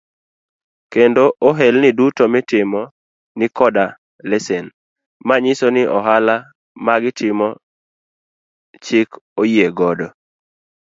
[0.93, 2.81] Kendo ohelni duto mitimo
[3.37, 3.85] ni koda
[4.29, 4.65] lesen
[5.27, 6.35] manyiso ni ohala
[6.85, 7.47] magitimo
[8.85, 9.09] chik
[9.41, 10.07] oyie godo.